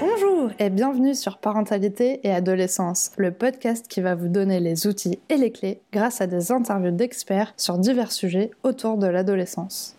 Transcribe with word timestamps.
Bonjour 0.00 0.50
et 0.60 0.70
bienvenue 0.70 1.14
sur 1.16 1.38
Parentalité 1.38 2.20
et 2.22 2.30
Adolescence, 2.30 3.10
le 3.16 3.32
podcast 3.32 3.88
qui 3.88 4.00
va 4.00 4.14
vous 4.14 4.28
donner 4.28 4.60
les 4.60 4.86
outils 4.86 5.18
et 5.28 5.36
les 5.36 5.50
clés 5.50 5.80
grâce 5.92 6.20
à 6.20 6.28
des 6.28 6.52
interviews 6.52 6.92
d'experts 6.92 7.52
sur 7.56 7.78
divers 7.78 8.12
sujets 8.12 8.52
autour 8.62 8.96
de 8.96 9.08
l'adolescence. 9.08 9.96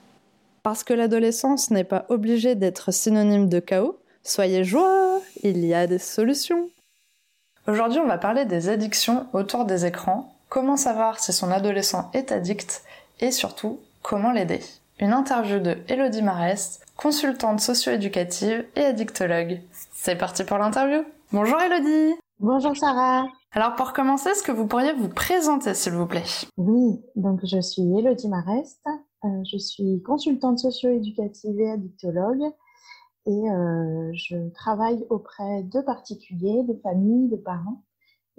Parce 0.63 0.85
que 0.85 0.93
l'adolescence 0.93 1.69
n'est 1.69 1.83
pas 1.83 2.05
obligée 2.07 2.55
d'être 2.55 2.93
synonyme 2.93 3.49
de 3.49 3.59
chaos, 3.59 3.99
soyez 4.23 4.63
joie, 4.63 5.19
il 5.43 5.65
y 5.65 5.73
a 5.73 5.85
des 5.85 5.99
solutions. 5.99 6.69
Aujourd'hui, 7.67 7.99
on 7.99 8.07
va 8.07 8.17
parler 8.17 8.45
des 8.45 8.69
addictions 8.69 9.27
autour 9.33 9.65
des 9.65 9.85
écrans, 9.85 10.33
comment 10.47 10.77
savoir 10.77 11.19
si 11.19 11.33
son 11.33 11.51
adolescent 11.51 12.09
est 12.13 12.31
addict 12.31 12.83
et 13.19 13.31
surtout 13.31 13.81
comment 14.01 14.31
l'aider. 14.31 14.61
Une 14.99 15.13
interview 15.13 15.59
de 15.59 15.77
Elodie 15.89 16.23
Marest, 16.23 16.83
consultante 16.95 17.59
socio-éducative 17.59 18.65
et 18.75 18.81
addictologue. 18.81 19.61
C'est 19.91 20.17
parti 20.17 20.43
pour 20.43 20.57
l'interview. 20.57 21.03
Bonjour 21.31 21.61
Elodie. 21.61 22.15
Bonjour 22.39 22.75
Sarah. 22.75 23.27
Alors 23.51 23.75
pour 23.75 23.93
commencer, 23.93 24.29
est-ce 24.29 24.41
que 24.41 24.51
vous 24.51 24.65
pourriez 24.65 24.93
vous 24.93 25.07
présenter 25.07 25.75
s'il 25.75 25.93
vous 25.93 26.07
plaît? 26.07 26.23
Oui, 26.57 26.99
donc 27.15 27.41
je 27.45 27.61
suis 27.61 27.83
Elodie 27.83 28.27
Marest, 28.27 28.81
euh, 29.23 29.27
je 29.43 29.59
suis 29.59 30.01
consultante 30.01 30.57
socio-éducative 30.57 31.59
et 31.59 31.69
addictologue 31.69 32.51
et 33.27 33.51
euh, 33.51 34.11
je 34.13 34.49
travaille 34.55 35.05
auprès 35.11 35.61
de 35.61 35.79
particuliers, 35.81 36.63
de 36.63 36.73
familles, 36.81 37.29
de 37.29 37.37
parents 37.37 37.83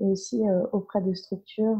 et 0.00 0.06
aussi 0.06 0.42
euh, 0.48 0.66
auprès 0.72 1.02
de 1.02 1.14
structures 1.14 1.78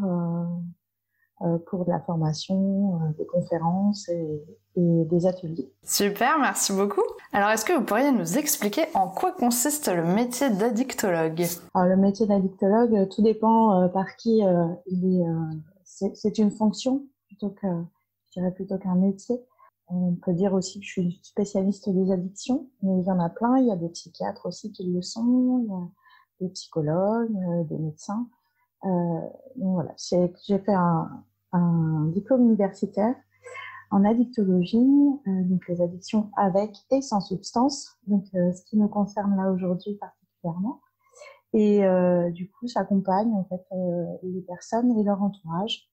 pour 1.67 1.85
de 1.85 1.91
la 1.91 2.01
formation, 2.01 2.99
des 3.17 3.27
conférences 3.27 4.09
et, 4.09 4.43
et, 4.77 5.05
des 5.05 5.27
ateliers. 5.27 5.73
Super, 5.85 6.39
merci 6.41 6.73
beaucoup. 6.73 7.05
Alors 7.33 7.51
est-ce 7.51 7.65
que 7.65 7.73
vous 7.73 7.85
pourriez 7.85 8.11
nous 8.11 8.39
expliquer 8.39 8.87
en 8.95 9.09
quoi 9.09 9.33
consiste 9.33 9.89
le 9.89 10.05
métier 10.05 10.51
d'addictologue? 10.51 11.45
Alors 11.75 11.89
le 11.89 11.97
métier 11.97 12.27
d'addictologue, 12.27 13.09
tout 13.11 13.23
dépend 13.23 13.89
par 13.91 14.17
qui 14.17 14.43
il 14.87 15.21
est. 15.21 16.13
c'est 16.15 16.39
une 16.39 16.51
fonction 16.51 17.05
plutôt 17.29 17.51
que 17.51 17.67
je 18.29 18.41
dirais 18.41 18.53
plutôt 18.53 18.79
qu'un 18.79 18.95
métier. 18.95 19.41
On 19.91 20.15
peut 20.15 20.35
dire 20.35 20.53
aussi 20.53 20.81
que 20.81 20.87
je 20.87 20.91
suis 20.91 21.21
spécialiste 21.23 21.89
des 21.89 22.13
addictions, 22.13 22.69
mais 22.83 23.01
il 23.01 23.07
y 23.07 23.11
en 23.11 23.21
a 23.21 23.31
plein. 23.31 23.59
Il 23.59 23.67
y 23.67 23.73
a 23.73 23.77
des 23.77 23.89
psychiatres 23.89 24.47
aussi 24.47 24.71
qui 24.71 24.85
le 24.85 25.01
sont, 25.01 25.65
il 25.65 25.71
y 25.71 26.45
a 26.45 26.49
des 26.49 26.53
psychologues, 26.53 27.35
euh, 27.35 27.65
des 27.65 27.79
médecins. 27.79 28.27
Euh, 28.85 28.89
donc 29.57 29.75
voilà, 29.75 29.93
j'ai 29.97 30.59
fait 30.59 30.75
un, 30.75 31.25
un, 31.53 32.05
diplôme 32.15 32.43
universitaire 32.43 33.15
en 33.91 34.05
addictologie, 34.05 34.77
euh, 35.27 35.45
donc 35.45 35.67
les 35.69 35.81
addictions 35.81 36.31
avec 36.37 36.77
et 36.91 37.01
sans 37.01 37.21
substance, 37.21 37.97
donc 38.07 38.25
euh, 38.35 38.53
ce 38.53 38.63
qui 38.65 38.77
me 38.77 38.87
concerne 38.87 39.37
là 39.37 39.51
aujourd'hui 39.51 39.95
particulièrement. 39.95 40.81
Et 41.55 41.85
euh, 41.85 42.31
du 42.31 42.51
coup, 42.51 42.69
j'accompagne 42.69 43.33
en 43.33 43.45
fait 43.45 43.65
les 44.23 44.43
personnes 44.43 44.99
et 44.99 45.03
leur 45.03 45.23
entourage 45.23 45.89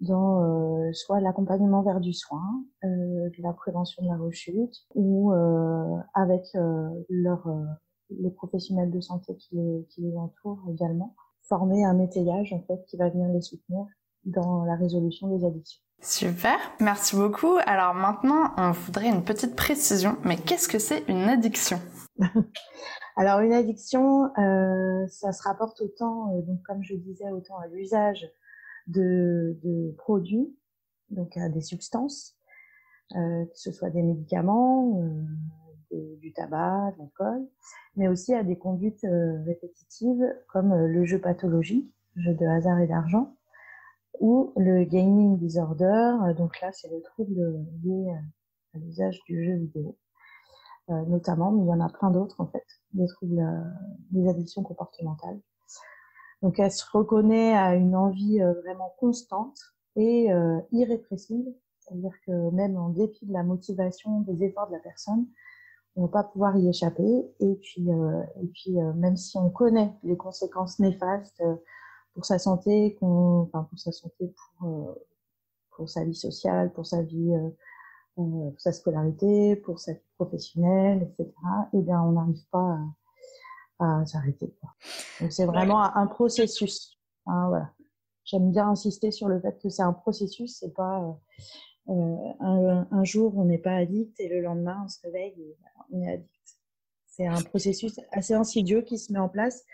dans 0.00 0.42
euh, 0.42 0.92
soit 0.92 1.20
l'accompagnement 1.20 1.82
vers 1.82 2.00
du 2.00 2.12
soin, 2.12 2.64
euh, 2.84 2.88
de 2.88 3.42
la 3.42 3.52
prévention 3.52 4.02
de 4.02 4.08
la 4.08 4.16
rechute, 4.16 4.74
ou 4.94 5.32
euh, 5.32 5.96
avec 6.14 6.44
leur, 7.08 7.48
les 8.10 8.30
professionnels 8.30 8.90
de 8.90 9.00
santé 9.00 9.36
qui 9.36 9.56
les, 9.56 9.86
qui 9.90 10.02
les 10.02 10.16
entourent 10.16 10.62
également, 10.68 11.14
former 11.48 11.84
un 11.84 11.94
métayage 11.94 12.52
en 12.52 12.62
fait 12.62 12.84
qui 12.86 12.96
va 12.96 13.08
venir 13.08 13.28
les 13.28 13.42
soutenir 13.42 13.84
dans 14.24 14.64
la 14.64 14.76
résolution 14.76 15.28
des 15.28 15.44
addictions. 15.44 15.80
Super, 16.00 16.58
merci 16.80 17.16
beaucoup. 17.16 17.56
Alors 17.66 17.94
maintenant, 17.94 18.52
on 18.56 18.72
voudrait 18.72 19.08
une 19.08 19.24
petite 19.24 19.56
précision, 19.56 20.16
mais 20.24 20.36
qu'est-ce 20.36 20.68
que 20.68 20.78
c'est 20.78 21.06
une 21.08 21.28
addiction? 21.28 21.80
Alors 23.16 23.40
une 23.40 23.52
addiction, 23.52 24.24
euh, 24.38 25.06
ça 25.06 25.32
se 25.32 25.42
rapporte 25.44 25.80
autant, 25.80 26.36
donc 26.40 26.60
comme 26.62 26.82
je 26.82 26.94
disais, 26.94 27.30
autant 27.30 27.56
à 27.58 27.68
l'usage 27.68 28.28
de, 28.88 29.58
de 29.62 29.94
produits, 29.96 30.54
donc 31.10 31.36
à 31.36 31.48
des 31.48 31.60
substances, 31.60 32.36
euh, 33.14 33.44
que 33.44 33.56
ce 33.58 33.70
soit 33.70 33.90
des 33.90 34.02
médicaments, 34.02 35.00
euh, 35.94 36.16
du 36.20 36.32
tabac, 36.32 36.92
de 36.92 36.98
l'alcool, 36.98 37.46
mais 37.96 38.08
aussi 38.08 38.34
à 38.34 38.42
des 38.42 38.58
conduites 38.58 39.04
euh, 39.04 39.42
répétitives 39.44 40.24
comme 40.48 40.72
euh, 40.72 40.86
le 40.88 41.04
jeu 41.04 41.20
pathologique, 41.20 41.92
jeu 42.16 42.34
de 42.34 42.46
hasard 42.46 42.80
et 42.80 42.86
d'argent, 42.86 43.36
ou 44.20 44.52
le 44.56 44.84
gaming 44.84 45.38
disorder, 45.38 46.16
euh, 46.26 46.34
donc 46.34 46.60
là 46.60 46.70
c'est 46.72 46.90
le 46.90 47.00
trouble 47.02 47.64
lié 47.82 48.14
à 48.74 48.78
l'usage 48.78 49.20
du 49.26 49.44
jeu 49.44 49.54
vidéo, 49.54 49.96
notamment, 50.88 51.52
mais 51.52 51.62
il 51.62 51.68
y 51.68 51.72
en 51.72 51.80
a 51.80 51.88
plein 51.88 52.10
d'autres 52.10 52.40
en 52.40 52.46
fait, 52.46 52.66
des 52.92 53.06
troubles, 53.06 53.42
des 54.10 54.28
addictions 54.28 54.62
comportementales. 54.62 55.40
Donc 56.44 56.58
elle 56.58 56.70
se 56.70 56.84
reconnaît 56.92 57.56
à 57.56 57.74
une 57.74 57.96
envie 57.96 58.42
euh, 58.42 58.52
vraiment 58.60 58.94
constante 58.98 59.58
et 59.96 60.30
euh, 60.30 60.60
irrépressible, 60.72 61.50
c'est-à-dire 61.80 62.12
que 62.26 62.50
même 62.50 62.76
en 62.76 62.90
dépit 62.90 63.24
de 63.24 63.32
la 63.32 63.42
motivation, 63.42 64.20
des 64.20 64.44
efforts 64.44 64.66
de 64.68 64.74
la 64.74 64.80
personne, 64.80 65.26
on 65.96 66.02
ne 66.02 66.06
va 66.06 66.12
pas 66.12 66.24
pouvoir 66.24 66.56
y 66.56 66.68
échapper. 66.68 67.30
Et 67.40 67.54
puis, 67.62 67.90
euh, 67.90 68.22
et 68.42 68.46
puis 68.46 68.72
même 68.96 69.16
si 69.16 69.36
on 69.38 69.50
connaît 69.50 69.94
les 70.02 70.16
conséquences 70.16 70.78
néfastes 70.78 71.42
pour 72.14 72.24
sa 72.24 72.38
santé, 72.38 72.96
enfin 73.00 73.66
pour 73.68 73.78
sa 73.78 73.92
santé, 73.92 74.32
pour, 74.58 74.96
pour 75.76 75.88
sa 75.88 76.04
vie 76.04 76.14
sociale, 76.14 76.72
pour 76.72 76.86
sa 76.86 77.02
vie, 77.02 77.32
pour 78.14 78.54
sa 78.58 78.72
scolarité, 78.72 79.56
pour 79.56 79.80
sa 79.80 79.92
vie 79.92 80.00
professionnelle, 80.16 81.02
etc. 81.02 81.32
Eh 81.72 81.80
bien, 81.80 82.00
on 82.02 82.12
n'arrive 82.12 82.44
pas 82.50 82.72
à 82.72 82.78
à 83.78 84.04
s'arrêter. 84.06 84.54
Donc 85.20 85.32
c'est 85.32 85.46
vraiment 85.46 85.82
un 85.82 86.06
processus. 86.06 86.98
Hein, 87.26 87.48
voilà. 87.48 87.70
J'aime 88.24 88.50
bien 88.50 88.68
insister 88.70 89.10
sur 89.10 89.28
le 89.28 89.40
fait 89.40 89.60
que 89.60 89.68
c'est 89.68 89.82
un 89.82 89.92
processus, 89.92 90.58
c'est 90.58 90.72
pas 90.72 91.00
euh, 91.00 91.10
euh 91.10 91.12
un, 91.88 92.86
un, 92.90 93.04
jour 93.04 93.36
on 93.36 93.44
n'est 93.44 93.58
pas 93.58 93.74
addict 93.74 94.18
et 94.18 94.28
le 94.28 94.40
lendemain 94.40 94.82
on 94.84 94.88
se 94.88 95.00
réveille 95.02 95.34
et 95.38 95.56
on 95.92 96.02
est 96.02 96.12
addict. 96.14 96.30
C'est 97.06 97.26
un 97.26 97.42
processus 97.42 98.00
assez 98.12 98.34
insidieux 98.34 98.82
qui 98.82 98.98
se 98.98 99.12
met 99.12 99.18
en 99.18 99.28
place 99.28 99.64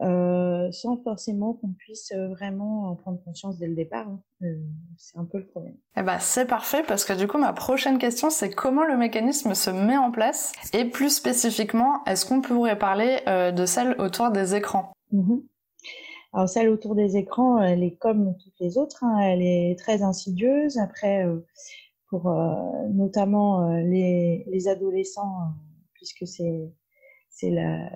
euh, 0.00 0.70
sans 0.72 0.96
forcément 0.96 1.54
qu'on 1.54 1.72
puisse 1.72 2.12
euh, 2.12 2.28
vraiment 2.28 2.90
en 2.90 2.96
prendre 2.96 3.22
conscience 3.22 3.58
dès 3.58 3.68
le 3.68 3.74
départ. 3.74 4.08
Hein. 4.08 4.20
Euh, 4.42 4.56
c'est 4.96 5.16
un 5.16 5.24
peu 5.24 5.38
le 5.38 5.46
problème. 5.46 5.76
Eh 5.96 6.02
ben, 6.02 6.18
c'est 6.18 6.46
parfait 6.46 6.82
parce 6.86 7.04
que 7.04 7.12
du 7.12 7.28
coup, 7.28 7.38
ma 7.38 7.52
prochaine 7.52 7.98
question, 7.98 8.30
c'est 8.30 8.50
comment 8.50 8.84
le 8.84 8.96
mécanisme 8.96 9.54
se 9.54 9.70
met 9.70 9.96
en 9.96 10.10
place? 10.10 10.52
Et 10.72 10.84
plus 10.84 11.14
spécifiquement, 11.14 12.02
est-ce 12.06 12.26
qu'on 12.26 12.40
pourrait 12.40 12.78
parler 12.78 13.20
euh, 13.28 13.52
de 13.52 13.66
celle 13.66 13.94
autour 14.00 14.30
des 14.30 14.54
écrans? 14.54 14.92
Mmh 15.12 15.36
Alors, 16.34 16.48
celle 16.48 16.68
autour 16.68 16.94
des 16.94 17.16
écrans, 17.16 17.62
elle 17.62 17.82
est 17.82 17.96
comme 17.96 18.36
toutes 18.38 18.58
les 18.60 18.76
autres, 18.76 19.04
hein, 19.04 19.18
elle 19.20 19.40
est 19.42 19.78
très 19.78 20.02
insidieuse. 20.02 20.78
Après, 20.78 21.24
pour 22.08 22.28
notamment 22.92 23.76
les, 23.78 24.44
les 24.48 24.68
adolescents, 24.68 25.52
puisque 25.94 26.26
c'est 26.26 26.72
c'est 27.30 27.50
la, 27.50 27.90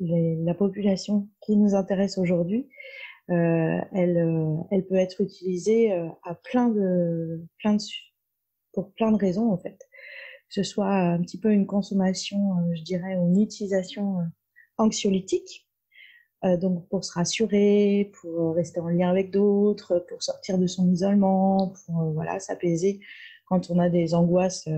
la 0.00 0.54
population 0.54 1.28
qui 1.40 1.56
nous 1.56 1.74
intéresse 1.74 2.18
aujourd'hui, 2.18 2.68
euh, 3.30 3.80
elle, 3.92 4.18
euh, 4.18 4.56
elle 4.70 4.86
peut 4.86 4.94
être 4.94 5.20
utilisée 5.20 5.92
euh, 5.92 6.08
à 6.22 6.36
plein 6.36 6.68
de, 6.68 7.44
plein 7.58 7.74
de, 7.74 7.82
pour 8.72 8.92
plein 8.92 9.10
de 9.10 9.16
raisons 9.16 9.50
en 9.50 9.58
fait. 9.58 9.78
Que 10.48 10.54
ce 10.54 10.62
soit 10.62 10.92
un 10.92 11.20
petit 11.22 11.40
peu 11.40 11.52
une 11.52 11.66
consommation, 11.66 12.38
je 12.72 12.82
dirais, 12.82 13.14
une 13.14 13.40
utilisation 13.40 14.18
anxiolytique, 14.78 15.65
donc 16.42 16.88
pour 16.88 17.04
se 17.04 17.12
rassurer, 17.12 18.12
pour 18.20 18.54
rester 18.54 18.80
en 18.80 18.88
lien 18.88 19.08
avec 19.10 19.30
d'autres, 19.30 20.04
pour 20.08 20.22
sortir 20.22 20.58
de 20.58 20.66
son 20.66 20.90
isolement, 20.90 21.74
pour 21.86 22.12
voilà 22.12 22.38
s'apaiser 22.38 23.00
quand 23.46 23.70
on 23.70 23.78
a 23.78 23.88
des 23.88 24.14
angoisses, 24.14 24.68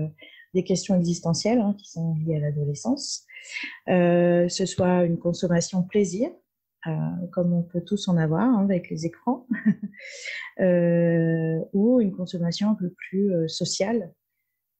des 0.53 0.63
questions 0.63 0.95
existentielles 0.95 1.59
hein, 1.59 1.75
qui 1.77 1.89
sont 1.89 2.15
liées 2.15 2.37
à 2.37 2.39
l'adolescence. 2.39 3.25
Euh, 3.87 4.47
ce 4.49 4.65
soit 4.65 5.05
une 5.05 5.17
consommation 5.17 5.83
plaisir, 5.83 6.29
euh, 6.87 6.91
comme 7.31 7.53
on 7.53 7.63
peut 7.63 7.81
tous 7.81 8.07
en 8.07 8.17
avoir 8.17 8.43
hein, 8.43 8.63
avec 8.63 8.89
les 8.89 9.05
écrans, 9.05 9.47
euh, 10.59 11.59
ou 11.73 12.01
une 12.01 12.11
consommation 12.11 12.69
un 12.69 12.75
peu 12.75 12.89
plus 12.89 13.33
euh, 13.33 13.47
sociale, 13.47 14.13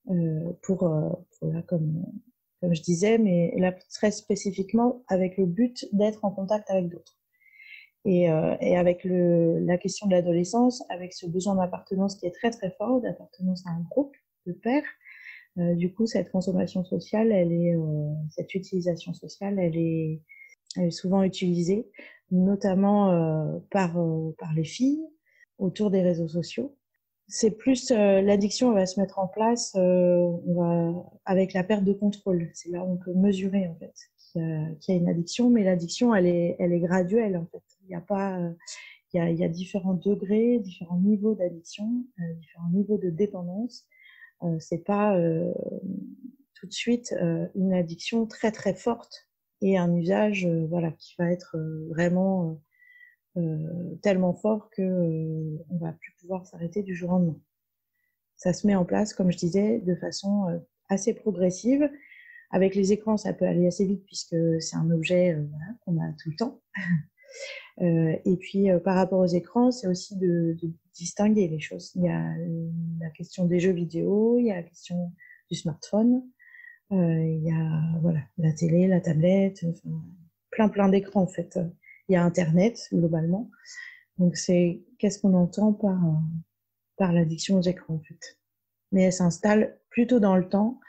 euh, 0.09 0.53
pour, 0.63 0.83
euh, 0.83 1.09
pour 1.37 1.51
là, 1.51 1.61
comme, 1.63 2.05
comme 2.61 2.73
je 2.73 2.81
disais, 2.81 3.17
mais 3.17 3.53
là 3.57 3.73
très 3.93 4.11
spécifiquement 4.11 5.03
avec 5.07 5.37
le 5.37 5.45
but 5.45 5.87
d'être 5.93 6.25
en 6.25 6.31
contact 6.31 6.69
avec 6.69 6.89
d'autres. 6.89 7.17
Et, 8.05 8.23
et, 8.23 8.77
avec 8.77 9.03
le, 9.03 9.59
la 9.59 9.77
question 9.77 10.07
de 10.07 10.13
l'adolescence, 10.13 10.83
avec 10.89 11.13
ce 11.13 11.27
besoin 11.27 11.55
d'appartenance 11.55 12.15
qui 12.15 12.25
est 12.25 12.31
très 12.31 12.49
très 12.49 12.71
fort, 12.71 13.01
d'appartenance 13.01 13.67
à 13.67 13.71
un 13.71 13.81
groupe 13.89 14.15
de 14.47 14.53
pairs, 14.53 14.85
euh, 15.59 15.75
du 15.75 15.93
coup, 15.93 16.05
cette 16.05 16.31
consommation 16.31 16.83
sociale, 16.83 17.31
elle 17.31 17.51
est, 17.51 17.75
euh, 17.75 18.13
cette 18.29 18.53
utilisation 18.55 19.13
sociale, 19.13 19.59
elle 19.59 19.75
est, 19.75 20.21
elle 20.77 20.85
est 20.85 20.91
souvent 20.91 21.23
utilisée, 21.23 21.89
notamment 22.31 23.11
euh, 23.11 23.59
par, 23.71 23.93
par 24.37 24.53
les 24.53 24.63
filles 24.63 25.03
autour 25.57 25.91
des 25.91 26.01
réseaux 26.01 26.27
sociaux. 26.27 26.77
C'est 27.29 27.51
plus 27.51 27.91
l'addiction 27.91 28.73
va 28.73 28.85
se 28.85 28.99
mettre 28.99 29.19
en 29.19 29.27
place 29.27 29.75
avec 31.25 31.53
la 31.53 31.63
perte 31.63 31.83
de 31.83 31.93
contrôle. 31.93 32.49
C'est 32.53 32.69
là 32.69 32.83
où 32.83 32.93
on 32.93 32.97
peut 32.97 33.13
mesurer 33.13 33.67
en 33.67 33.75
fait 33.75 33.93
qu'il 34.31 34.41
y, 34.41 34.91
a 34.91 34.99
une 34.99 35.09
addiction, 35.09 35.49
mais 35.49 35.63
l'addiction 35.63 36.13
elle 36.13 36.27
est, 36.27 36.55
elle 36.59 36.73
est 36.73 36.79
graduelle 36.79 37.37
en 37.37 37.45
fait. 37.45 37.63
Il 37.83 37.89
n'y 37.89 37.95
a 37.95 38.01
pas, 38.01 38.39
il 39.13 39.39
y, 39.39 39.43
a, 39.43 39.47
différents 39.47 39.93
degrés, 39.93 40.59
différents 40.59 40.99
niveaux 40.99 41.35
d'addiction, 41.35 41.87
différents 42.37 42.69
niveaux 42.71 42.97
de 42.97 43.09
dépendance. 43.09 43.87
c'est 44.59 44.83
pas 44.83 45.17
tout 46.55 46.67
de 46.67 46.73
suite 46.73 47.15
une 47.55 47.73
addiction 47.73 48.25
très 48.25 48.51
très 48.51 48.73
forte 48.73 49.29
et 49.61 49.77
un 49.77 49.93
usage 49.93 50.47
voilà 50.69 50.91
qui 50.91 51.15
va 51.17 51.31
être 51.31 51.57
vraiment 51.89 52.49
euh, 52.49 52.53
tellement 54.01 54.33
fort 54.33 54.69
que 54.71 54.81
euh, 54.81 55.57
on 55.69 55.77
va 55.77 55.93
plus 55.93 56.13
pouvoir 56.19 56.45
s'arrêter 56.45 56.83
du 56.83 56.95
jour 56.95 57.09
au 57.09 57.13
lendemain. 57.13 57.39
Ça 58.35 58.53
se 58.53 58.65
met 58.65 58.75
en 58.75 58.85
place, 58.85 59.13
comme 59.13 59.31
je 59.31 59.37
disais, 59.37 59.79
de 59.79 59.95
façon 59.95 60.47
euh, 60.49 60.59
assez 60.87 61.13
progressive. 61.13 61.89
Avec 62.51 62.73
les 62.75 62.93
écrans, 62.93 63.17
ça 63.17 63.33
peut 63.33 63.45
aller 63.45 63.67
assez 63.67 63.85
vite 63.85 64.05
puisque 64.05 64.35
c'est 64.59 64.75
un 64.75 64.89
objet 64.89 65.37
qu'on 65.81 66.01
a 66.01 66.11
tout 66.23 66.31
le 66.31 66.35
temps. 66.35 66.61
et 67.79 68.37
puis, 68.39 68.69
par 68.83 68.95
rapport 68.95 69.19
aux 69.19 69.27
écrans, 69.27 69.69
c'est 69.69 69.85
aussi 69.85 70.17
de, 70.17 70.57
distinguer 70.95 71.47
les 71.47 71.59
choses. 71.59 71.91
Il 71.93 72.05
y 72.05 72.09
a 72.09 72.33
la 72.99 73.11
question 73.11 73.45
des 73.45 73.59
jeux 73.59 73.71
vidéo, 73.71 74.39
il 74.39 74.47
y 74.47 74.51
a 74.51 74.55
la 74.55 74.63
question 74.63 75.11
du 75.51 75.55
smartphone, 75.55 76.23
il 76.89 77.43
y 77.43 77.51
a 77.51 77.99
voilà, 78.01 78.21
la 78.39 78.51
télé, 78.51 78.87
la 78.87 78.99
tablette, 78.99 79.63
plein 80.49 80.69
plein 80.69 80.89
d'écrans 80.89 81.21
en 81.21 81.27
fait 81.27 81.59
il 82.09 82.13
y 82.13 82.15
a 82.15 82.23
Internet 82.23 82.89
globalement. 82.91 83.49
Donc 84.17 84.35
c'est 84.35 84.81
qu'est-ce 84.97 85.19
qu'on 85.19 85.33
entend 85.33 85.73
par, 85.73 85.99
par 86.97 87.13
l'addiction 87.13 87.57
aux 87.57 87.61
écrans 87.61 87.95
en. 87.97 88.39
Mais 88.91 89.03
elle 89.03 89.13
s'installe 89.13 89.79
plutôt 89.89 90.19
dans 90.19 90.35
le 90.35 90.47
temps 90.47 90.79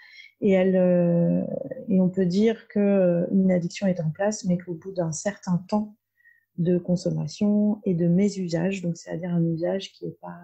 et, 0.40 0.50
elle, 0.52 0.76
euh, 0.76 1.44
et 1.88 2.00
on 2.00 2.08
peut 2.08 2.26
dire 2.26 2.66
qu'une 2.68 3.52
addiction 3.52 3.86
est 3.86 4.00
en 4.00 4.10
place, 4.10 4.44
mais 4.44 4.58
qu'au 4.58 4.74
bout 4.74 4.92
d'un 4.92 5.12
certain 5.12 5.58
temps 5.68 5.96
de 6.56 6.78
consommation 6.78 7.80
et 7.84 7.94
de 7.94 8.06
mésusage, 8.06 8.82
donc 8.82 8.96
c'est-à-dire 8.96 9.30
un 9.30 9.44
usage 9.44 9.92
qui 9.92 10.06
n'est 10.06 10.12
pas, 10.12 10.40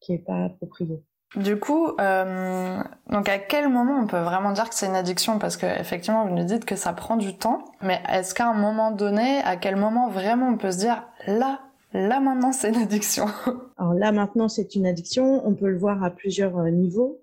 qui 0.00 0.12
est 0.12 0.18
pas 0.18 0.44
approprié. 0.44 1.02
Du 1.36 1.58
coup, 1.58 1.88
euh, 2.00 2.80
donc 3.10 3.28
à 3.28 3.38
quel 3.38 3.68
moment 3.68 3.98
on 4.00 4.06
peut 4.06 4.20
vraiment 4.20 4.52
dire 4.52 4.68
que 4.68 4.74
c'est 4.74 4.86
une 4.86 4.94
addiction? 4.94 5.40
Parce 5.40 5.56
que 5.56 5.66
effectivement, 5.66 6.26
vous 6.26 6.34
nous 6.34 6.44
dites 6.44 6.64
que 6.64 6.76
ça 6.76 6.92
prend 6.92 7.16
du 7.16 7.36
temps, 7.36 7.64
mais 7.82 8.00
est-ce 8.08 8.34
qu'à 8.34 8.48
un 8.48 8.54
moment 8.54 8.92
donné, 8.92 9.40
à 9.44 9.56
quel 9.56 9.74
moment 9.74 10.08
vraiment 10.08 10.48
on 10.48 10.56
peut 10.56 10.70
se 10.70 10.78
dire 10.78 11.04
là, 11.26 11.60
là 11.92 12.20
maintenant 12.20 12.52
c'est 12.52 12.68
une 12.68 12.82
addiction? 12.82 13.26
Alors 13.78 13.94
là 13.94 14.12
maintenant 14.12 14.48
c'est 14.48 14.76
une 14.76 14.86
addiction. 14.86 15.44
On 15.44 15.54
peut 15.54 15.68
le 15.68 15.76
voir 15.78 16.04
à 16.04 16.10
plusieurs 16.10 16.56
euh, 16.58 16.70
niveaux. 16.70 17.20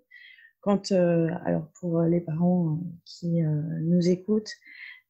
Quand, 0.59 0.91
euh, 0.91 1.29
alors 1.43 1.67
pour 1.79 2.01
les 2.01 2.21
parents 2.21 2.77
qui 3.03 3.41
nous 3.41 4.09
écoutent, 4.09 4.51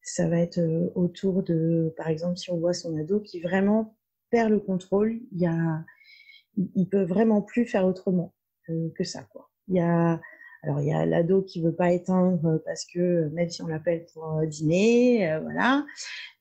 ça 0.02 0.30
va 0.30 0.38
être 0.38 0.62
autour 0.96 1.44
de, 1.44 1.94
par 1.98 2.08
exemple, 2.08 2.38
si 2.38 2.52
on 2.52 2.58
voit 2.58 2.72
son 2.72 2.96
ado 2.98 3.20
qui 3.20 3.42
vraiment 3.42 3.98
perd 4.30 4.50
le 4.50 4.60
contrôle, 4.60 5.20
il 5.34 5.42
y 5.42 5.48
a, 5.48 5.84
il 6.56 6.88
peut 6.88 7.04
vraiment 7.04 7.42
plus 7.42 7.66
faire 7.66 7.86
autrement 7.86 8.34
que, 8.68 9.04
ça. 9.04 9.24
Quoi. 9.24 9.50
Il 9.68 9.76
y 9.76 9.80
a, 9.80 10.20
alors 10.64 10.80
il 10.80 10.88
y 10.88 10.94
a 10.94 11.06
l'ado 11.06 11.42
qui 11.42 11.62
veut 11.62 11.74
pas 11.74 11.92
éteindre 11.92 12.62
parce 12.66 12.86
que 12.86 13.30
même 13.30 13.50
si 13.50 13.62
on 13.62 13.68
l'appelle 13.68 14.06
pour 14.14 14.38
euh, 14.38 14.46
dîner, 14.46 15.32
euh, 15.32 15.40
voilà. 15.40 15.86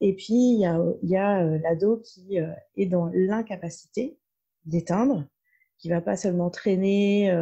Et 0.00 0.14
puis 0.14 0.34
il 0.34 0.60
y 0.60 0.66
a, 0.66 0.78
il 1.02 1.08
y 1.08 1.16
a 1.16 1.42
euh, 1.42 1.58
l'ado 1.58 1.98
qui 1.98 2.38
est 2.76 2.86
dans 2.86 3.10
l'incapacité 3.14 4.18
d'éteindre, 4.66 5.26
qui 5.78 5.88
va 5.88 6.02
pas 6.02 6.16
seulement 6.16 6.50
traîner, 6.50 7.32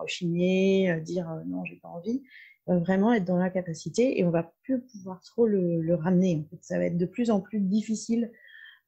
rechigner, 0.00 1.00
dire 1.00 1.42
non 1.46 1.64
j'ai 1.64 1.76
pas 1.76 1.88
envie, 1.88 2.22
il 2.66 2.74
va 2.74 2.78
vraiment 2.78 3.12
être 3.14 3.24
dans 3.24 3.38
l'incapacité 3.38 4.18
et 4.18 4.24
on 4.24 4.30
va 4.30 4.52
plus 4.62 4.82
pouvoir 4.82 5.22
trop 5.22 5.46
le, 5.46 5.80
le, 5.80 5.94
ramener. 5.94 6.44
En 6.46 6.50
fait, 6.50 6.62
ça 6.62 6.78
va 6.78 6.84
être 6.84 6.98
de 6.98 7.06
plus 7.06 7.30
en 7.30 7.40
plus 7.40 7.60
difficile 7.60 8.30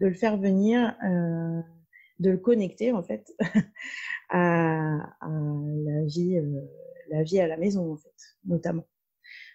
de 0.01 0.07
le 0.09 0.15
faire 0.15 0.37
venir 0.37 0.95
de 2.19 2.31
le 2.31 2.39
connecter 2.39 2.93
en 2.93 3.03
fait 3.03 3.35
à, 4.31 4.99
la 5.21 6.05
vie, 6.05 6.37
euh, 6.39 6.61
la 7.11 7.23
vie 7.23 7.41
à 7.41 7.47
la 7.47 7.57
maison 7.57 7.93
en 7.93 7.97
fait, 7.97 8.15
notamment. 8.45 8.87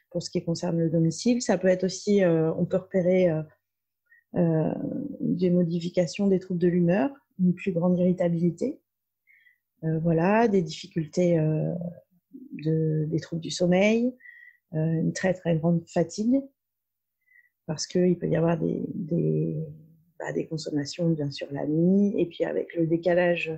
Pour 0.09 0.21
ce 0.21 0.29
qui 0.29 0.43
concerne 0.43 0.77
le 0.77 0.89
domicile, 0.89 1.41
ça 1.41 1.57
peut 1.57 1.69
être 1.69 1.85
aussi, 1.85 2.23
euh, 2.23 2.53
on 2.55 2.65
peut 2.65 2.77
repérer 2.77 3.29
euh, 4.35 4.73
des 5.21 5.49
modifications 5.49 6.27
des 6.27 6.39
troubles 6.39 6.59
de 6.59 6.67
l'humeur, 6.67 7.09
une 7.39 7.53
plus 7.53 7.71
grande 7.71 7.97
irritabilité, 7.97 8.79
voilà, 9.81 10.47
des 10.47 10.61
difficultés 10.61 11.37
de, 11.37 13.05
des 13.07 13.19
troubles 13.19 13.41
du 13.41 13.49
sommeil, 13.49 14.15
une 14.73 15.11
très 15.11 15.33
très 15.33 15.57
grande 15.57 15.81
fatigue, 15.87 16.39
parce 17.65 17.87
qu'il 17.87 18.17
peut 18.19 18.27
y 18.27 18.35
avoir 18.35 18.59
des, 18.59 19.57
bah, 20.21 20.31
des 20.31 20.45
consommations 20.45 21.09
bien 21.09 21.31
sûr 21.31 21.47
la 21.51 21.65
nuit, 21.65 22.13
et 22.17 22.27
puis 22.27 22.45
avec 22.45 22.75
le 22.75 22.85
décalage 22.85 23.51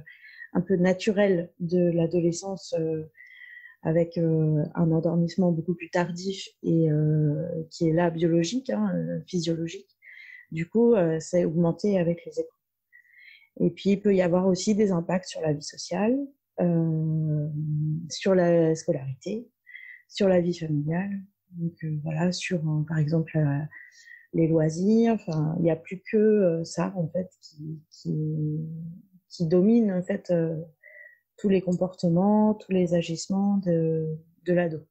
un 0.54 0.62
peu 0.62 0.76
naturel 0.76 1.52
de 1.60 1.92
l'adolescence, 1.92 2.74
euh, 2.80 3.04
avec 3.82 4.18
euh, 4.18 4.64
un 4.76 4.92
endormissement 4.92 5.52
beaucoup 5.52 5.76
plus 5.76 5.90
tardif 5.90 6.48
et 6.62 6.90
euh, 6.90 7.66
qui 7.70 7.90
est 7.90 7.94
là 7.94 8.10
biologique, 8.10 8.70
hein, 8.70 8.94
physiologique. 9.28 9.90
Du 10.52 10.70
coup, 10.70 10.94
c'est 11.20 11.46
augmenté 11.46 11.98
avec 11.98 12.24
les 12.26 12.40
écrans. 12.40 12.58
Et 13.60 13.72
puis, 13.72 13.92
il 13.92 14.02
peut 14.02 14.14
y 14.14 14.22
avoir 14.22 14.46
aussi 14.46 14.76
des 14.76 14.92
impacts 14.92 15.26
sur 15.26 15.42
la 15.42 15.52
vie 15.52 15.64
sociale, 15.64 16.16
sur 18.10 18.36
la 18.36 18.76
scolarité, 18.76 19.50
sur 20.08 20.30
la 20.30 20.42
vie 20.42 20.56
familiale. 20.56 21.10
Donc 21.54 21.84
voilà, 22.04 22.32
sur 22.32 22.62
par 22.88 23.00
exemple 23.00 23.36
les 24.34 24.48
loisirs. 24.48 25.14
Enfin, 25.14 25.56
il 25.58 25.64
n'y 25.64 25.72
a 25.72 25.76
plus 25.76 26.02
que 26.12 26.18
euh, 26.18 26.64
ça 26.64 26.94
en 26.96 27.08
fait 27.08 27.30
qui, 27.42 27.80
qui, 29.30 29.48
domine 29.48 29.92
en 29.92 30.02
fait 30.04 30.32
euh, 30.32 30.56
tous 31.38 31.50
les 31.50 31.62
comportements, 31.62 32.54
tous 32.54 32.72
les 32.72 32.94
agissements 32.94 33.58
de, 33.58 34.18
de 34.46 34.54
l'ado. 34.54 34.86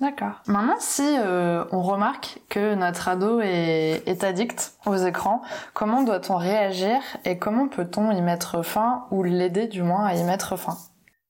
D'accord. 0.00 0.40
Maintenant, 0.46 0.78
si 0.78 1.02
euh, 1.04 1.64
on 1.72 1.82
remarque 1.82 2.40
que 2.48 2.74
notre 2.74 3.08
ado 3.08 3.40
est, 3.40 4.02
est 4.06 4.24
addict 4.24 4.74
aux 4.86 4.96
écrans, 4.96 5.42
comment 5.74 6.02
doit-on 6.02 6.36
réagir 6.36 6.96
et 7.26 7.38
comment 7.38 7.68
peut-on 7.68 8.10
y 8.10 8.22
mettre 8.22 8.62
fin 8.62 9.06
ou 9.10 9.22
l'aider 9.22 9.66
du 9.66 9.82
moins 9.82 10.06
à 10.06 10.14
y 10.14 10.24
mettre 10.24 10.56
fin? 10.56 10.78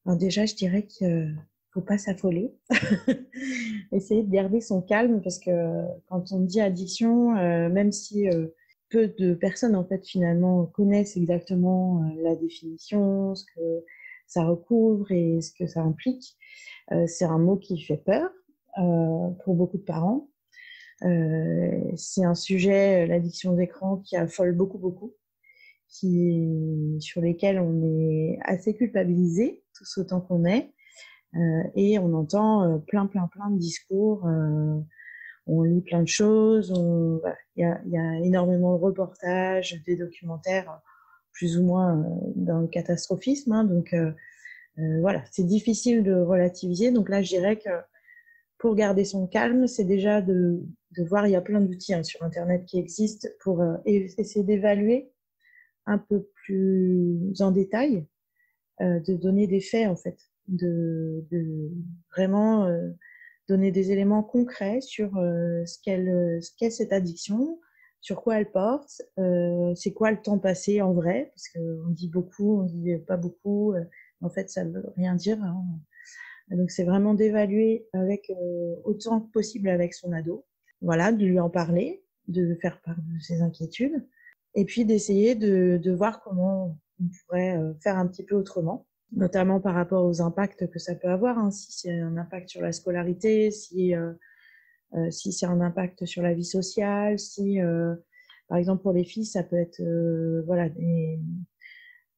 Alors 0.06 0.16
déjà, 0.16 0.46
je 0.46 0.54
dirais 0.54 0.86
que 0.86 1.26
faut 1.72 1.80
pas 1.80 1.98
s'affoler. 1.98 2.52
Essayer 3.92 4.22
de 4.22 4.30
garder 4.30 4.60
son 4.60 4.82
calme 4.82 5.22
parce 5.22 5.38
que 5.38 5.50
quand 6.08 6.32
on 6.32 6.40
dit 6.40 6.60
addiction, 6.60 7.36
euh, 7.36 7.68
même 7.68 7.92
si 7.92 8.28
euh, 8.28 8.48
peu 8.88 9.08
de 9.08 9.34
personnes 9.34 9.76
en 9.76 9.84
fait 9.84 10.04
finalement 10.06 10.66
connaissent 10.66 11.16
exactement 11.16 12.02
euh, 12.02 12.22
la 12.22 12.34
définition, 12.34 13.34
ce 13.34 13.44
que 13.54 13.84
ça 14.26 14.44
recouvre 14.44 15.10
et 15.12 15.40
ce 15.40 15.52
que 15.52 15.66
ça 15.66 15.82
implique, 15.82 16.36
c'est 17.06 17.24
un 17.24 17.38
mot 17.38 17.56
qui 17.56 17.80
fait 17.80 17.96
peur 17.96 18.30
pour 18.76 19.54
beaucoup 19.56 19.76
de 19.76 19.82
parents. 19.82 20.28
c'est 21.00 22.24
un 22.24 22.36
sujet, 22.36 23.08
l'addiction 23.08 23.54
d'écran, 23.54 23.96
qui 23.96 24.16
affole 24.16 24.54
beaucoup 24.54 24.78
beaucoup, 24.78 25.14
qui 25.88 26.96
sur 27.00 27.20
lesquels 27.20 27.58
on 27.58 27.82
est 27.82 28.38
assez 28.44 28.76
culpabilisé, 28.76 29.64
tous 29.74 29.98
autant 29.98 30.20
qu'on 30.20 30.44
est. 30.44 30.72
Euh, 31.36 31.62
et 31.76 31.98
on 31.98 32.12
entend 32.14 32.64
euh, 32.64 32.78
plein, 32.78 33.06
plein, 33.06 33.28
plein 33.28 33.50
de 33.50 33.58
discours. 33.58 34.26
Euh, 34.26 34.80
on 35.46 35.62
lit 35.62 35.80
plein 35.82 36.02
de 36.02 36.08
choses. 36.08 36.72
Il 37.56 37.62
y, 37.62 37.64
a, 37.64 37.80
y, 37.86 37.96
a, 37.96 38.18
énormément 38.20 38.76
de 38.76 38.82
reportages, 38.82 39.80
des 39.84 39.96
documentaires, 39.96 40.80
plus 41.32 41.58
ou 41.58 41.64
moins 41.64 42.04
dans 42.36 42.60
le 42.60 42.68
catastrophisme. 42.68 43.52
Hein, 43.52 43.64
donc 43.64 43.94
voilà, 44.76 45.24
c'est 45.32 45.44
difficile 45.44 46.04
de 46.04 46.14
relativiser. 46.14 46.92
Donc 46.92 47.08
là, 47.08 47.22
je 47.22 47.30
dirais 47.30 47.56
que 47.58 47.70
pour 48.58 48.76
garder 48.76 49.04
son 49.04 49.26
calme, 49.26 49.66
c'est 49.66 49.84
déjà 49.84 50.20
de, 50.22 50.60
de, 50.96 51.04
voir, 51.04 51.26
il 51.26 51.32
y 51.32 51.36
a 51.36 51.40
plein 51.40 51.60
d'outils 51.60 51.94
hein, 51.94 52.04
sur 52.04 52.22
Internet 52.22 52.64
qui 52.66 52.78
existent 52.78 53.28
pour 53.40 53.64
essayer 53.86 54.44
d'évaluer 54.44 55.10
un 55.86 55.98
peu 55.98 56.28
plus 56.44 57.34
en 57.40 57.50
détail, 57.50 58.06
de 58.80 59.14
donner 59.16 59.48
des 59.48 59.60
faits 59.60 59.88
en 59.88 59.96
fait 59.96 60.29
de, 60.50 61.70
vraiment 62.10 62.66
euh, 62.66 62.90
donner 63.48 63.70
des 63.70 63.92
éléments 63.92 64.22
concrets 64.22 64.80
sur 64.80 65.16
euh, 65.16 65.64
ce 65.64 65.78
qu'elle 65.82 66.42
ce 66.42 66.50
qu'est 66.56 66.70
cette 66.70 66.92
addiction, 66.92 67.60
sur 68.00 68.22
quoi 68.22 68.38
elle 68.38 68.50
porte, 68.50 69.02
euh, 69.18 69.74
c'est 69.74 69.92
quoi 69.92 70.10
le 70.10 70.20
temps 70.20 70.38
passé 70.38 70.80
en 70.82 70.92
vrai, 70.92 71.32
parce 71.34 71.48
qu'on 71.48 71.90
dit 71.90 72.08
beaucoup, 72.08 72.60
on 72.60 72.64
dit 72.64 72.96
pas 73.06 73.16
beaucoup, 73.16 73.74
en 74.20 74.30
fait 74.30 74.50
ça 74.50 74.64
veut 74.64 74.92
rien 74.96 75.14
dire. 75.14 75.42
Hein. 75.42 75.64
Donc 76.50 76.70
c'est 76.70 76.84
vraiment 76.84 77.14
d'évaluer 77.14 77.86
avec 77.92 78.32
autant 78.84 79.20
que 79.20 79.30
possible 79.30 79.68
avec 79.68 79.94
son 79.94 80.12
ado, 80.12 80.44
voilà, 80.80 81.12
de 81.12 81.24
lui 81.24 81.38
en 81.38 81.50
parler, 81.50 82.02
de 82.26 82.56
faire 82.60 82.80
part 82.80 82.96
de 82.96 83.20
ses 83.20 83.42
inquiétudes, 83.42 84.04
et 84.54 84.64
puis 84.64 84.84
d'essayer 84.84 85.34
de, 85.36 85.78
de 85.80 85.92
voir 85.92 86.22
comment 86.22 86.78
on 87.00 87.04
pourrait 87.26 87.56
faire 87.80 87.96
un 87.96 88.06
petit 88.06 88.24
peu 88.24 88.34
autrement 88.34 88.86
notamment 89.12 89.60
par 89.60 89.74
rapport 89.74 90.04
aux 90.04 90.22
impacts 90.22 90.70
que 90.70 90.78
ça 90.78 90.94
peut 90.94 91.08
avoir, 91.08 91.38
hein, 91.38 91.50
si 91.50 91.72
c'est 91.72 91.98
un 91.98 92.16
impact 92.16 92.48
sur 92.48 92.60
la 92.60 92.72
scolarité, 92.72 93.50
si, 93.50 93.94
euh, 93.94 94.12
euh, 94.94 95.10
si 95.10 95.32
c'est 95.32 95.46
un 95.46 95.60
impact 95.60 96.06
sur 96.06 96.22
la 96.22 96.34
vie 96.34 96.44
sociale, 96.44 97.18
si, 97.18 97.60
euh, 97.60 97.94
par 98.48 98.58
exemple, 98.58 98.82
pour 98.82 98.92
les 98.92 99.04
filles, 99.04 99.26
ça 99.26 99.42
peut 99.42 99.56
être, 99.56 99.82
voilà, 100.44 100.68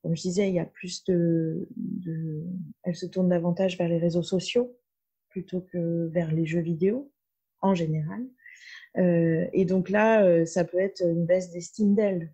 comme 0.02 0.16
je 0.16 0.22
disais, 0.22 0.48
il 0.48 0.54
y 0.54 0.60
a 0.60 0.64
plus 0.64 1.04
de, 1.04 1.68
de, 1.76 2.42
elles 2.82 2.96
se 2.96 3.06
tournent 3.06 3.28
davantage 3.28 3.78
vers 3.78 3.88
les 3.88 3.98
réseaux 3.98 4.22
sociaux 4.22 4.76
plutôt 5.28 5.60
que 5.60 6.06
vers 6.08 6.32
les 6.32 6.46
jeux 6.46 6.60
vidéo 6.60 7.10
en 7.60 7.74
général. 7.74 8.22
et 8.96 9.64
donc 9.66 9.90
là, 9.90 10.46
ça 10.46 10.64
peut 10.64 10.78
être 10.78 11.02
une 11.02 11.26
baisse 11.26 11.50
d'estime 11.50 11.94
d'elles 11.94 12.32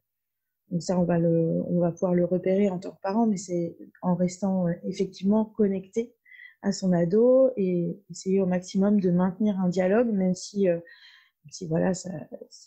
donc 0.71 0.83
ça, 0.83 0.99
on 0.99 1.05
va, 1.05 1.19
le, 1.19 1.63
on 1.67 1.81
va 1.81 1.93
pouvoir 1.93 2.15
le 2.15 2.25
repérer 2.25 2.69
en 2.69 2.79
tant 2.79 2.91
que 2.91 3.01
parent, 3.01 3.27
mais 3.27 3.39
c'est 3.39 3.77
en 4.03 4.15
restant 4.15 4.69
euh, 4.69 4.73
effectivement 4.85 5.45
connecté 5.45 6.15
à 6.63 6.73
son 6.73 6.93
ado 6.93 7.51
et 7.57 7.99
essayer 8.11 8.41
au 8.41 8.47
maximum 8.47 9.01
de 9.01 9.11
maintenir 9.11 9.59
un 9.61 9.69
dialogue, 9.69 10.09
même 10.13 10.35
si, 10.35 10.69
euh, 10.69 10.79
si 11.51 11.67
voilà, 11.67 11.93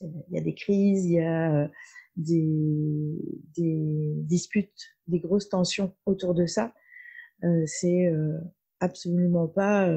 il 0.02 0.36
y 0.36 0.38
a 0.38 0.42
des 0.42 0.56
crises, 0.56 1.06
il 1.06 1.14
y 1.14 1.20
a 1.20 1.64
euh, 1.64 1.68
des, 2.16 3.20
des, 3.56 4.14
disputes, 4.24 4.96
des 5.08 5.20
grosses 5.20 5.50
tensions 5.50 5.94
autour 6.06 6.34
de 6.34 6.46
ça. 6.46 6.74
C'est 7.66 8.14
absolument 8.80 9.48
pas 9.48 9.92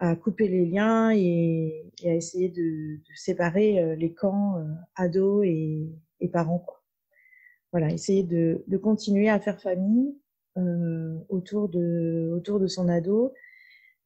à 0.00 0.16
couper 0.16 0.48
les 0.48 0.66
liens 0.66 1.12
et, 1.14 1.84
à 2.04 2.14
essayer 2.14 2.48
de, 2.48 2.98
séparer 3.14 3.94
les 3.94 4.12
camps 4.12 4.56
ados 4.96 5.46
et 5.46 6.28
parents. 6.32 6.66
Voilà, 7.72 7.90
essayer 7.90 8.22
de, 8.22 8.64
de, 8.66 8.76
continuer 8.76 9.28
à 9.28 9.40
faire 9.40 9.60
famille 9.60 10.16
euh, 10.56 11.18
autour, 11.28 11.68
de, 11.68 12.32
autour 12.34 12.60
de 12.60 12.66
son 12.66 12.88
ado 12.88 13.34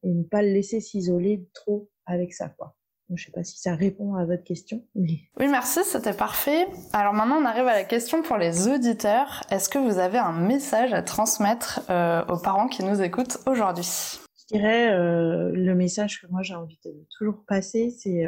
et 0.03 0.09
ne 0.09 0.23
pas 0.23 0.41
le 0.41 0.49
laisser 0.49 0.81
s'isoler 0.81 1.47
trop 1.53 1.89
avec 2.05 2.33
ça. 2.33 2.49
Quoi. 2.49 2.75
je 3.09 3.13
ne 3.13 3.17
sais 3.17 3.31
pas 3.31 3.43
si 3.43 3.59
ça 3.59 3.75
répond 3.75 4.15
à 4.15 4.25
votre 4.25 4.43
question. 4.43 4.85
Mais... 4.95 5.19
Oui, 5.39 5.47
merci, 5.47 5.79
c'était 5.85 6.13
parfait. 6.13 6.67
Alors 6.91 7.13
maintenant, 7.13 7.37
on 7.41 7.45
arrive 7.45 7.67
à 7.67 7.73
la 7.73 7.83
question 7.83 8.23
pour 8.23 8.37
les 8.37 8.67
auditeurs. 8.67 9.43
Est-ce 9.49 9.69
que 9.69 9.77
vous 9.77 9.99
avez 9.99 10.17
un 10.17 10.33
message 10.33 10.93
à 10.93 11.03
transmettre 11.03 11.81
euh, 11.89 12.25
aux 12.25 12.39
parents 12.39 12.67
qui 12.67 12.83
nous 12.83 13.01
écoutent 13.01 13.37
aujourd'hui? 13.45 14.19
Je 14.39 14.57
dirais, 14.57 14.91
euh, 14.91 15.51
le 15.53 15.75
message 15.75 16.21
que 16.21 16.27
moi 16.27 16.41
j'ai 16.41 16.55
envie 16.55 16.79
de 16.83 16.91
toujours 17.17 17.45
passer, 17.47 17.91
c'est 17.91 18.25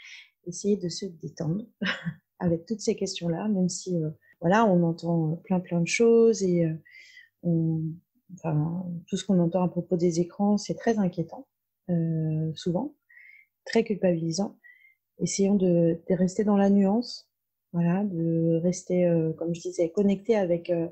essayer 0.46 0.76
de 0.76 0.88
se 0.88 1.04
détendre 1.04 1.64
avec 2.38 2.64
toutes 2.64 2.80
ces 2.80 2.96
questions-là, 2.96 3.48
même 3.48 3.68
si 3.68 3.96
voilà, 4.40 4.66
on 4.66 4.82
entend 4.82 5.40
plein 5.44 5.60
plein 5.60 5.80
de 5.80 5.86
choses 5.86 6.42
et 6.42 6.66
euh, 7.44 7.78
tout 9.06 9.16
ce 9.16 9.24
qu'on 9.24 9.38
entend 9.38 9.62
à 9.62 9.68
propos 9.68 9.96
des 9.96 10.20
écrans, 10.20 10.58
c'est 10.58 10.74
très 10.74 10.98
inquiétant, 10.98 11.46
euh, 11.90 12.52
souvent, 12.54 12.94
très 13.64 13.84
culpabilisant. 13.84 14.58
Essayons 15.20 15.54
de, 15.54 15.98
rester 16.10 16.44
dans 16.44 16.56
la 16.56 16.70
nuance, 16.70 17.28
voilà, 17.72 18.04
de 18.04 18.60
rester, 18.62 19.06
euh, 19.06 19.32
comme 19.32 19.54
je 19.54 19.60
disais, 19.60 19.90
connecté 19.90 20.36
avec 20.36 20.70
euh, 20.70 20.88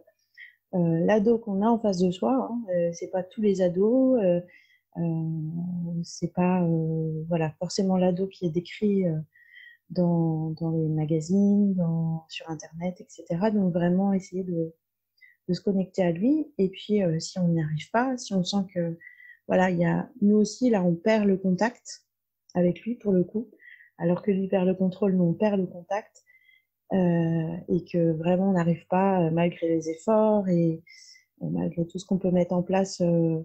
euh 0.75 1.01
l'ado 1.05 1.39
qu'on 1.39 1.63
a 1.63 1.67
en 1.67 1.79
face 1.79 1.99
de 1.99 2.11
soi. 2.11 2.49
Hein. 2.51 2.93
c'est 2.93 3.11
pas 3.11 3.23
tous 3.23 3.43
les 3.43 3.63
ados, 3.63 4.21
c'est 6.03 6.33
pas, 6.33 6.67
voilà, 7.29 7.51
forcément 7.59 7.97
l'ado 7.97 8.27
qui 8.27 8.47
est 8.47 8.51
décrit 8.51 9.05
dans, 9.91 10.51
dans 10.61 10.71
les 10.71 10.89
magazines, 10.89 11.75
dans, 11.75 12.25
sur 12.29 12.49
Internet, 12.51 13.01
etc. 13.01 13.51
Donc 13.53 13.73
vraiment 13.73 14.13
essayer 14.13 14.45
de, 14.45 14.75
de 15.49 15.55
se 15.55 15.61
connecter 15.61 16.03
à 16.03 16.13
lui. 16.13 16.53
Et 16.59 16.69
puis 16.69 17.03
euh, 17.03 17.19
si 17.21 17.39
on 17.39 17.49
n'y 17.49 17.63
arrive 17.63 17.91
pas, 17.91 18.17
si 18.17 18.35
on 18.35 18.45
sent 18.45 18.67
que 18.75 18.99
voilà, 19.49 19.71
il 19.71 19.79
y 19.79 19.85
a 19.85 20.09
nous 20.23 20.37
aussi 20.37 20.71
là 20.71 20.83
on 20.83 20.95
perd 20.95 21.27
le 21.27 21.37
contact 21.37 22.05
avec 22.55 22.81
lui 22.83 22.95
pour 22.97 23.13
le 23.13 23.25
coup, 23.25 23.51
alors 23.99 24.23
que 24.23 24.31
lui 24.31 24.49
perd 24.49 24.67
le 24.67 24.75
contrôle, 24.75 25.15
nous 25.17 25.25
on 25.25 25.35
perd 25.35 25.61
le 25.61 25.67
contact 25.67 26.25
euh, 26.93 27.57
et 27.69 27.85
que 27.85 28.13
vraiment 28.13 28.51
on 28.51 28.53
n'arrive 28.53 28.87
pas 28.89 29.23
euh, 29.23 29.31
malgré 29.31 29.69
les 29.69 29.91
efforts 29.91 30.49
et 30.49 30.83
euh, 31.43 31.49
malgré 31.51 31.87
tout 31.87 31.99
ce 31.99 32.07
qu'on 32.07 32.19
peut 32.19 32.31
mettre 32.31 32.55
en 32.55 32.63
place 32.63 33.01
euh, 33.01 33.41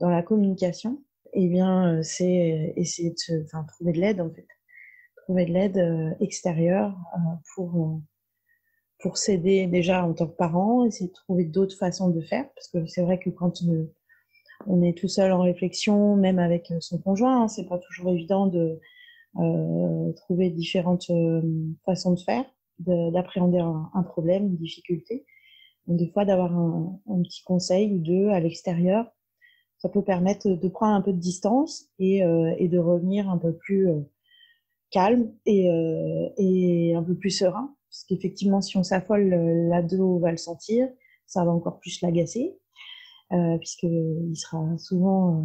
dans 0.00 0.10
la 0.10 0.22
communication. 0.22 1.02
Eh 1.32 1.46
bien, 1.48 2.02
c'est 2.02 2.72
essayer 2.74 3.10
de 3.10 3.18
se, 3.18 3.44
enfin, 3.44 3.62
trouver 3.62 3.92
de 3.92 4.00
l'aide 4.00 4.20
en 4.20 4.30
fait 4.30 4.48
trouver 5.30 5.46
de 5.46 5.52
l'aide 5.52 5.78
euh, 5.78 6.10
extérieure 6.18 6.92
euh, 7.14 7.18
pour, 7.54 7.76
euh, 7.76 8.02
pour 8.98 9.16
s'aider 9.16 9.68
déjà 9.68 10.04
en 10.04 10.12
tant 10.12 10.26
que 10.26 10.34
parent, 10.34 10.84
essayer 10.84 11.06
de 11.06 11.14
trouver 11.14 11.44
d'autres 11.44 11.76
façons 11.76 12.08
de 12.08 12.20
faire, 12.20 12.48
parce 12.56 12.66
que 12.66 12.84
c'est 12.86 13.02
vrai 13.02 13.20
que 13.20 13.30
quand 13.30 13.62
on 14.66 14.82
est 14.82 14.98
tout 14.98 15.06
seul 15.06 15.30
en 15.30 15.42
réflexion, 15.42 16.16
même 16.16 16.40
avec 16.40 16.72
son 16.80 16.98
conjoint, 16.98 17.44
hein, 17.44 17.48
c'est 17.48 17.68
pas 17.68 17.78
toujours 17.78 18.10
évident 18.10 18.48
de 18.48 18.80
trouver 20.16 20.50
différentes 20.50 21.12
façons 21.86 22.14
de 22.14 22.20
faire, 22.20 22.44
d'appréhender 22.80 23.60
un, 23.60 24.02
problème, 24.02 24.48
une 24.48 24.56
difficulté. 24.56 25.24
Donc 25.86 25.96
des 25.96 26.08
fois 26.08 26.24
d'avoir 26.24 26.52
un, 26.52 27.22
petit 27.22 27.44
conseil 27.44 27.94
ou 27.94 27.98
deux 27.98 28.28
à 28.30 28.40
l'extérieur, 28.40 29.06
ça 29.78 29.88
peut 29.88 30.02
permettre 30.02 30.48
de 30.48 30.68
prendre 30.68 30.94
un 30.94 31.00
peu 31.00 31.12
de 31.12 31.18
distance 31.18 31.84
et 32.00 32.20
de 32.20 32.78
revenir 32.78 33.30
un 33.30 33.38
peu 33.38 33.54
plus 33.54 33.88
calme 34.90 35.32
et, 35.46 35.70
euh, 35.70 36.28
et 36.36 36.94
un 36.94 37.02
peu 37.02 37.14
plus 37.14 37.30
serein. 37.30 37.74
Parce 37.88 38.04
qu'effectivement, 38.04 38.60
si 38.60 38.76
on 38.76 38.84
s'affole, 38.84 39.28
l'ado 39.68 40.18
va 40.18 40.30
le 40.30 40.36
sentir, 40.36 40.88
ça 41.26 41.44
va 41.44 41.50
encore 41.50 41.78
plus 41.80 42.00
l'agacer, 42.02 42.56
euh, 43.32 43.58
puisqu'il 43.58 44.36
sera 44.36 44.78
souvent 44.78 45.36
euh, 45.36 45.42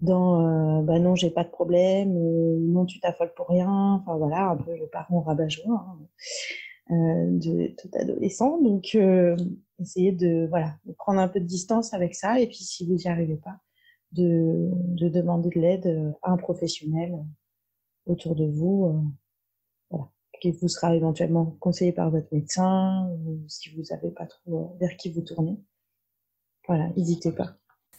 dans 0.00 0.40
euh, 0.40 0.82
bah 0.82 0.98
non, 0.98 1.14
j'ai 1.14 1.30
pas 1.30 1.44
de 1.44 1.50
problème, 1.50 2.16
euh, 2.16 2.58
non, 2.60 2.84
tu 2.86 3.00
t'affoles 3.00 3.32
pour 3.34 3.48
rien, 3.48 3.70
enfin 3.70 4.16
voilà, 4.16 4.50
un 4.50 4.56
peu 4.56 4.76
le 4.76 4.86
parent 4.86 5.20
rabat-joie 5.20 5.86
hein, 5.86 5.98
euh, 6.90 7.38
de 7.38 7.74
tout 7.76 7.90
adolescent. 7.94 8.60
Donc, 8.60 8.90
euh, 8.94 9.36
essayez 9.80 10.12
de, 10.12 10.46
voilà, 10.48 10.74
de 10.84 10.92
prendre 10.92 11.20
un 11.20 11.28
peu 11.28 11.40
de 11.40 11.46
distance 11.46 11.94
avec 11.94 12.14
ça, 12.14 12.40
et 12.40 12.46
puis 12.46 12.64
si 12.64 12.86
vous 12.86 12.94
n'y 12.94 13.06
arrivez 13.06 13.36
pas, 13.36 13.58
de, 14.12 14.70
de 14.72 15.08
demander 15.08 15.50
de 15.50 15.60
l'aide 15.60 16.14
à 16.22 16.32
un 16.32 16.36
professionnel 16.36 17.18
autour 18.06 18.34
de 18.34 18.46
vous, 18.46 18.86
euh, 18.86 19.00
voilà, 19.90 20.10
qui 20.40 20.52
vous 20.52 20.68
sera 20.68 20.94
éventuellement 20.94 21.56
conseillé 21.60 21.92
par 21.92 22.10
votre 22.10 22.28
médecin, 22.32 23.08
ou 23.26 23.40
si 23.48 23.70
vous 23.70 23.82
n'avez 23.90 24.10
pas 24.10 24.26
trop 24.26 24.58
euh, 24.74 24.78
vers 24.78 24.96
qui 24.96 25.10
vous 25.10 25.22
tournez. 25.22 25.58
Voilà, 26.66 26.88
n'hésitez 26.96 27.32
pas. 27.32 27.56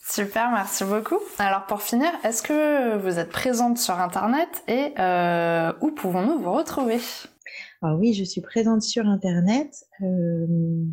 Super, 0.08 0.52
merci 0.52 0.84
beaucoup. 0.84 1.18
Alors 1.40 1.66
pour 1.66 1.82
finir, 1.82 2.10
est-ce 2.24 2.44
que 2.44 2.96
vous 2.98 3.18
êtes 3.18 3.30
présente 3.30 3.80
sur 3.80 4.00
Internet 4.00 4.64
et 4.68 4.94
euh, 5.00 5.74
où 5.82 5.92
pouvons-nous 5.92 6.40
vous 6.44 6.54
retrouver? 6.54 7.00
Ah 7.82 7.96
oui, 7.96 8.14
je 8.14 8.24
suis 8.24 8.42
présente 8.42 8.84
sur 8.84 9.08
Internet. 9.08 9.74
Euh, 10.02 10.86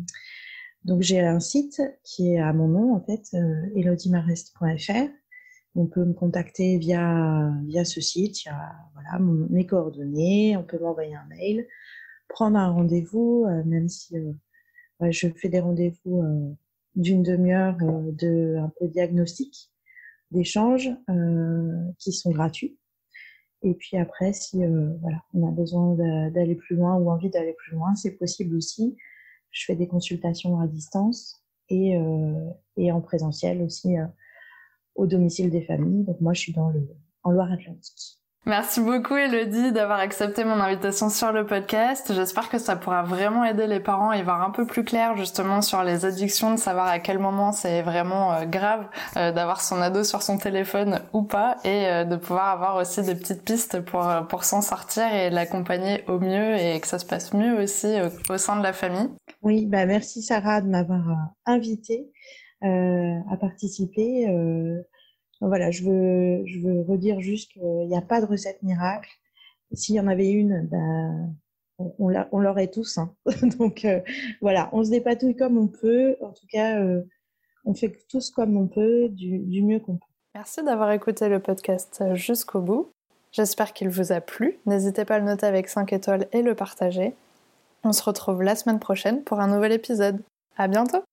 donc 0.83 1.01
j'ai 1.01 1.19
un 1.19 1.39
site 1.39 1.79
qui 2.03 2.33
est 2.33 2.39
à 2.39 2.53
mon 2.53 2.67
nom 2.67 2.95
en 2.95 3.01
fait, 3.01 3.23
euh, 3.35 3.69
elodiemarest.fr 3.75 5.09
on 5.75 5.87
peut 5.87 6.05
me 6.05 6.13
contacter 6.13 6.77
via, 6.77 7.51
via 7.65 7.85
ce 7.85 7.99
site, 8.01 8.43
il 8.43 8.47
y 8.47 8.51
a 8.51 8.75
voilà, 8.93 9.19
mes 9.49 9.65
coordonnées, 9.65 10.55
on 10.57 10.63
peut 10.63 10.79
m'envoyer 10.79 11.15
un 11.15 11.25
mail, 11.25 11.67
prendre 12.29 12.57
un 12.57 12.69
rendez-vous, 12.69 13.45
euh, 13.47 13.63
même 13.63 13.89
si 13.89 14.15
euh, 14.17 14.33
je 15.11 15.27
fais 15.29 15.49
des 15.49 15.59
rendez-vous 15.59 16.21
euh, 16.21 16.55
d'une 16.95 17.23
demi-heure 17.23 17.77
euh, 17.81 18.11
de 18.11 18.57
un 18.57 18.71
peu 18.79 18.87
diagnostic, 18.87 19.71
d'échange, 20.31 20.89
euh, 21.09 21.91
qui 21.97 22.11
sont 22.11 22.31
gratuits. 22.31 22.77
Et 23.63 23.73
puis 23.75 23.97
après, 23.97 24.33
si 24.33 24.57
voilà, 24.57 25.23
on 25.33 25.47
a 25.47 25.51
besoin 25.51 25.95
d'aller 26.31 26.55
plus 26.55 26.75
loin 26.75 26.95
ou 26.97 27.09
envie 27.09 27.29
d'aller 27.29 27.53
plus 27.53 27.71
loin, 27.71 27.95
c'est 27.95 28.11
possible 28.11 28.57
aussi. 28.57 28.97
Je 29.51 29.63
fais 29.63 29.75
des 29.77 29.87
consultations 29.87 30.59
à 30.59 30.67
distance 30.67 31.45
et, 31.69 31.97
et 32.75 32.91
en 32.91 32.99
présentiel 32.99 33.61
aussi 33.61 33.95
au 34.95 35.07
domicile 35.07 35.49
des 35.49 35.61
familles. 35.61 36.03
Donc 36.03 36.21
moi, 36.21 36.33
je 36.33 36.41
suis 36.41 36.53
dans 36.53 36.69
le, 36.69 36.87
en 37.23 37.31
Loire-Atlantique. 37.31 38.19
Merci 38.45 38.81
beaucoup 38.81 39.15
Elodie 39.15 39.71
d'avoir 39.71 39.99
accepté 39.99 40.43
mon 40.43 40.59
invitation 40.59 41.09
sur 41.09 41.31
le 41.31 41.45
podcast. 41.45 42.11
J'espère 42.13 42.49
que 42.49 42.57
ça 42.57 42.75
pourra 42.75 43.01
vraiment 43.01 43.45
aider 43.45 43.67
les 43.67 43.79
parents 43.79 44.09
à 44.09 44.17
y 44.17 44.21
voir 44.21 44.41
un 44.41 44.49
peu 44.49 44.67
plus 44.67 44.83
clair 44.83 45.15
justement 45.15 45.61
sur 45.61 45.81
les 45.81 46.03
addictions, 46.03 46.51
de 46.51 46.59
savoir 46.59 46.87
à 46.87 46.99
quel 46.99 47.19
moment 47.19 47.53
c'est 47.53 47.81
vraiment 47.81 48.33
euh, 48.33 48.45
grave 48.45 48.85
euh, 49.15 49.31
d'avoir 49.31 49.61
son 49.61 49.79
ado 49.79 50.03
sur 50.03 50.21
son 50.21 50.37
téléphone 50.37 50.99
ou 51.13 51.23
pas 51.23 51.55
et 51.63 51.87
euh, 51.87 52.03
de 52.03 52.17
pouvoir 52.17 52.49
avoir 52.49 52.75
aussi 52.75 53.01
des 53.01 53.15
petites 53.15 53.45
pistes 53.45 53.79
pour, 53.79 54.05
pour 54.27 54.43
s'en 54.43 54.61
sortir 54.61 55.05
et 55.13 55.29
l'accompagner 55.29 56.03
au 56.09 56.19
mieux 56.19 56.57
et 56.57 56.77
que 56.81 56.87
ça 56.87 56.99
se 56.99 57.05
passe 57.05 57.33
mieux 57.33 57.57
aussi 57.63 57.95
au, 58.29 58.37
sein 58.37 58.57
de 58.57 58.63
la 58.63 58.73
famille. 58.73 59.09
Oui, 59.41 59.67
bah 59.67 59.85
merci 59.85 60.21
Sarah 60.21 60.59
de 60.59 60.67
m'avoir 60.67 61.05
invitée 61.45 62.11
à 62.63 63.37
participer. 63.37 64.29
Euh, 64.29 64.81
voilà, 65.41 65.71
je 65.71 65.83
veux, 65.83 66.45
je 66.45 66.59
veux 66.59 66.81
redire 66.81 67.19
juste 67.19 67.51
qu'il 67.51 67.87
n'y 67.87 67.97
a 67.97 68.01
pas 68.01 68.21
de 68.21 68.25
recette 68.25 68.61
miracle. 68.63 69.09
S'il 69.73 69.95
y 69.95 69.99
en 69.99 70.07
avait 70.07 70.29
une, 70.29 70.67
ben, 70.67 71.35
on, 71.77 72.39
l'aurait 72.39 72.67
tous. 72.67 72.97
Hein. 72.97 73.13
Donc 73.59 73.85
euh, 73.85 73.99
voilà, 74.41 74.69
on 74.71 74.83
se 74.83 74.91
dépatouille 74.91 75.35
comme 75.35 75.57
on 75.57 75.67
peut. 75.67 76.15
En 76.21 76.31
tout 76.31 76.45
cas, 76.49 76.79
euh, 76.79 77.01
on 77.65 77.73
fait 77.73 77.97
tous 78.09 78.29
comme 78.29 78.55
on 78.55 78.67
peut, 78.67 79.09
du, 79.09 79.39
du 79.39 79.63
mieux 79.63 79.79
qu'on 79.79 79.97
peut. 79.97 80.05
Merci 80.35 80.63
d'avoir 80.63 80.91
écouté 80.91 81.29
le 81.29 81.39
podcast 81.39 82.03
jusqu'au 82.13 82.61
bout. 82.61 82.91
J'espère 83.31 83.73
qu'il 83.73 83.89
vous 83.89 84.11
a 84.11 84.21
plu. 84.21 84.57
N'hésitez 84.65 85.05
pas 85.05 85.15
à 85.15 85.19
le 85.19 85.25
noter 85.25 85.45
avec 85.45 85.67
5 85.67 85.91
étoiles 85.91 86.27
et 86.31 86.41
le 86.41 86.55
partager. 86.55 87.13
On 87.83 87.91
se 87.91 88.03
retrouve 88.03 88.41
la 88.41 88.55
semaine 88.55 88.79
prochaine 88.79 89.23
pour 89.23 89.39
un 89.39 89.47
nouvel 89.47 89.73
épisode. 89.73 90.21
À 90.55 90.67
bientôt! 90.67 91.03